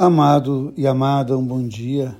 Amado 0.00 0.72
e 0.76 0.86
amada, 0.86 1.36
um 1.36 1.44
bom 1.44 1.60
dia. 1.60 2.16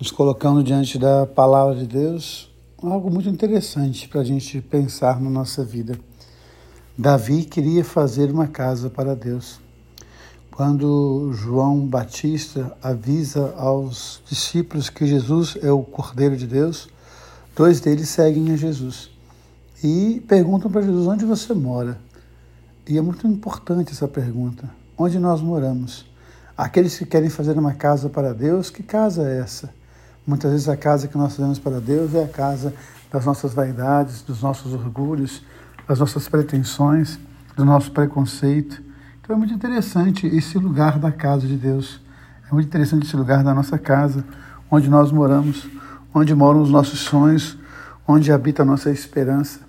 Nos 0.00 0.10
colocando 0.10 0.64
diante 0.64 0.98
da 0.98 1.24
palavra 1.24 1.76
de 1.76 1.86
Deus, 1.86 2.52
algo 2.82 3.08
muito 3.08 3.28
interessante 3.28 4.08
para 4.08 4.22
a 4.22 4.24
gente 4.24 4.60
pensar 4.60 5.20
na 5.20 5.30
nossa 5.30 5.64
vida. 5.64 5.96
Davi 6.98 7.44
queria 7.44 7.84
fazer 7.84 8.32
uma 8.32 8.48
casa 8.48 8.90
para 8.90 9.14
Deus. 9.14 9.60
Quando 10.50 11.30
João 11.34 11.86
Batista 11.86 12.76
avisa 12.82 13.54
aos 13.56 14.20
discípulos 14.28 14.90
que 14.90 15.06
Jesus 15.06 15.56
é 15.62 15.70
o 15.70 15.84
Cordeiro 15.84 16.36
de 16.36 16.48
Deus, 16.48 16.88
dois 17.54 17.78
deles 17.78 18.08
seguem 18.08 18.50
a 18.50 18.56
Jesus 18.56 19.08
e 19.84 20.20
perguntam 20.26 20.68
para 20.68 20.82
Jesus: 20.82 21.06
onde 21.06 21.24
você 21.24 21.54
mora? 21.54 21.96
E 22.88 22.98
é 22.98 23.00
muito 23.00 23.24
importante 23.24 23.92
essa 23.92 24.08
pergunta: 24.08 24.68
onde 24.98 25.16
nós 25.20 25.40
moramos? 25.40 26.15
Aqueles 26.56 26.96
que 26.98 27.04
querem 27.04 27.28
fazer 27.28 27.58
uma 27.58 27.74
casa 27.74 28.08
para 28.08 28.32
Deus, 28.32 28.70
que 28.70 28.82
casa 28.82 29.28
é 29.28 29.40
essa? 29.40 29.68
Muitas 30.26 30.52
vezes 30.52 30.68
a 30.70 30.76
casa 30.76 31.06
que 31.06 31.18
nós 31.18 31.36
fazemos 31.36 31.58
para 31.58 31.80
Deus 31.80 32.14
é 32.14 32.24
a 32.24 32.28
casa 32.28 32.72
das 33.12 33.26
nossas 33.26 33.52
vaidades, 33.52 34.22
dos 34.22 34.40
nossos 34.40 34.72
orgulhos, 34.72 35.44
das 35.86 35.98
nossas 35.98 36.28
pretensões, 36.28 37.18
do 37.54 37.62
nosso 37.62 37.90
preconceito. 37.92 38.82
Então 39.20 39.36
é 39.36 39.38
muito 39.38 39.52
interessante 39.52 40.26
esse 40.26 40.56
lugar 40.56 40.98
da 40.98 41.12
casa 41.12 41.46
de 41.46 41.58
Deus. 41.58 42.00
É 42.50 42.54
muito 42.54 42.68
interessante 42.68 43.06
esse 43.06 43.16
lugar 43.16 43.44
da 43.44 43.52
nossa 43.52 43.78
casa, 43.78 44.24
onde 44.70 44.88
nós 44.88 45.12
moramos, 45.12 45.68
onde 46.14 46.34
moram 46.34 46.62
os 46.62 46.70
nossos 46.70 47.00
sonhos, 47.00 47.58
onde 48.08 48.32
habita 48.32 48.62
a 48.62 48.64
nossa 48.64 48.90
esperança. 48.90 49.60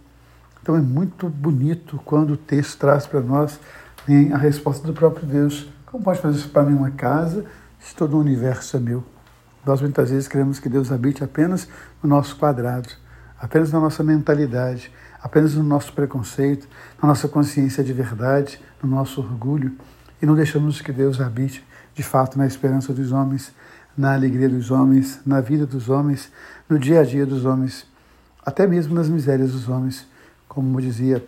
Então 0.61 0.73
é 0.73 0.81
muito 0.81 1.27
bonito 1.27 1.99
quando 2.05 2.31
o 2.31 2.37
texto 2.37 2.79
traz 2.79 3.05
para 3.05 3.19
nós 3.19 3.59
a 4.33 4.37
resposta 4.37 4.87
do 4.87 4.93
próprio 4.93 5.25
Deus. 5.25 5.67
Como 5.87 6.03
pode 6.03 6.19
fazer 6.19 6.37
isso 6.37 6.49
para 6.49 6.63
mim 6.63 6.75
uma 6.75 6.91
casa 6.91 7.45
se 7.79 7.95
todo 7.95 8.17
o 8.17 8.19
universo 8.19 8.75
é 8.75 8.79
meu? 8.79 9.05
Nós 9.65 9.81
muitas 9.81 10.09
vezes 10.09 10.27
queremos 10.27 10.59
que 10.59 10.67
Deus 10.67 10.91
habite 10.91 11.23
apenas 11.23 11.65
no 12.03 12.09
nosso 12.09 12.35
quadrado, 12.35 12.89
apenas 13.39 13.71
na 13.71 13.79
nossa 13.79 14.03
mentalidade, 14.03 14.91
apenas 15.23 15.55
no 15.55 15.63
nosso 15.63 15.93
preconceito, 15.93 16.67
na 17.01 17.07
nossa 17.07 17.29
consciência 17.29 17.85
de 17.85 17.93
verdade, 17.93 18.61
no 18.83 18.89
nosso 18.89 19.21
orgulho, 19.21 19.77
e 20.21 20.25
não 20.25 20.35
deixamos 20.35 20.81
que 20.81 20.91
Deus 20.91 21.21
habite 21.21 21.65
de 21.95 22.03
fato 22.03 22.37
na 22.37 22.45
esperança 22.45 22.91
dos 22.93 23.13
homens, 23.13 23.53
na 23.97 24.13
alegria 24.13 24.49
dos 24.49 24.69
homens, 24.69 25.21
na 25.25 25.39
vida 25.39 25.65
dos 25.65 25.87
homens, 25.87 26.29
no 26.67 26.77
dia 26.77 26.99
a 26.99 27.03
dia 27.05 27.25
dos 27.25 27.45
homens, 27.45 27.87
até 28.45 28.67
mesmo 28.67 28.93
nas 28.93 29.07
misérias 29.07 29.53
dos 29.53 29.69
homens. 29.69 30.05
Como 30.49 30.81
dizia 30.81 31.25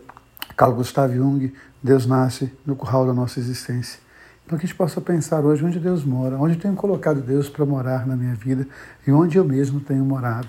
Carl 0.58 0.74
Gustav 0.74 1.16
Jung, 1.16 1.54
Deus 1.82 2.06
nasce 2.06 2.52
no 2.66 2.76
curral 2.76 3.08
da 3.08 3.14
nossa 3.14 3.40
existência. 3.40 4.09
Então 4.50 4.58
que 4.58 4.66
a 4.66 4.68
gente 4.68 4.76
possa 4.76 5.00
pensar 5.00 5.42
hoje 5.42 5.64
onde 5.64 5.80
Deus 5.80 6.04
mora, 6.04 6.36
onde 6.36 6.56
tenho 6.56 6.74
colocado 6.74 7.22
Deus 7.22 7.48
para 7.48 7.64
morar 7.68 8.08
na 8.08 8.16
minha 8.16 8.34
vida 8.34 8.68
e 9.06 9.12
onde 9.12 9.38
eu 9.38 9.46
mesmo 9.46 9.80
tenho 9.80 10.04
morado. 10.04 10.48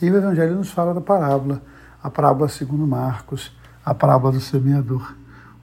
E 0.00 0.08
o 0.08 0.16
Evangelho 0.16 0.54
nos 0.54 0.70
fala 0.70 0.94
da 0.94 1.00
parábola, 1.00 1.60
a 2.00 2.08
parábola 2.08 2.48
segundo 2.48 2.86
Marcos, 2.86 3.50
a 3.84 3.92
parábola 3.92 4.34
do 4.34 4.40
semeador. 4.40 5.16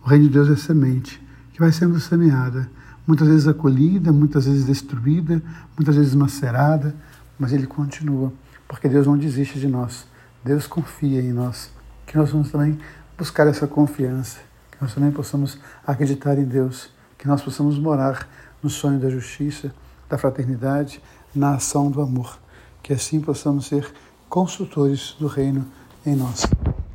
O 0.03 0.09
reino 0.09 0.25
de 0.25 0.31
Deus 0.31 0.49
é 0.49 0.57
semente 0.57 1.25
que 1.53 1.61
vai 1.61 1.71
sendo 1.71 1.97
semeada, 1.97 2.69
muitas 3.07 3.29
vezes 3.29 3.47
acolhida, 3.47 4.11
muitas 4.11 4.47
vezes 4.47 4.65
destruída, 4.65 5.41
muitas 5.77 5.95
vezes 5.95 6.13
macerada, 6.13 6.93
mas 7.39 7.53
ele 7.53 7.67
continua, 7.67 8.33
porque 8.67 8.89
Deus 8.89 9.07
não 9.07 9.17
desiste 9.17 9.57
de 9.57 9.69
nós. 9.69 10.05
Deus 10.43 10.67
confia 10.67 11.21
em 11.21 11.31
nós, 11.31 11.71
que 12.05 12.17
nós 12.17 12.31
vamos 12.31 12.51
também 12.51 12.77
buscar 13.17 13.47
essa 13.47 13.65
confiança, 13.65 14.39
que 14.69 14.77
nós 14.81 14.93
também 14.93 15.09
possamos 15.09 15.57
acreditar 15.87 16.37
em 16.37 16.43
Deus 16.43 16.91
que 17.21 17.27
nós 17.27 17.39
possamos 17.43 17.77
morar 17.77 18.27
no 18.63 18.69
sonho 18.69 18.99
da 18.99 19.07
justiça, 19.07 19.71
da 20.09 20.17
fraternidade, 20.17 20.99
na 21.35 21.53
ação 21.53 21.91
do 21.91 22.01
amor. 22.01 22.39
Que 22.81 22.93
assim 22.93 23.21
possamos 23.21 23.67
ser 23.67 23.93
consultores 24.27 25.15
do 25.19 25.27
reino 25.27 25.63
em 26.03 26.15
nós. 26.15 26.47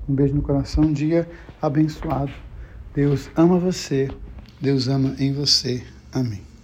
Um 0.09 0.15
beijo 0.17 0.35
no 0.35 0.43
coração, 0.43 0.83
um 0.83 0.93
dia 0.93 1.31
abençoado. 1.63 2.33
Deus 2.93 3.31
ama 3.37 3.57
você, 3.57 4.11
Deus 4.61 4.89
ama 4.89 5.15
em 5.17 5.33
você. 5.33 5.87
Amém. 6.13 6.56